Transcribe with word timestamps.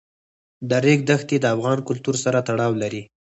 د 0.69 0.71
ریګ 0.83 0.99
دښتې 1.09 1.37
د 1.41 1.45
افغان 1.55 1.79
کلتور 1.87 2.15
سره 2.23 2.39
تړاو 2.47 2.71
لري. 2.81 3.01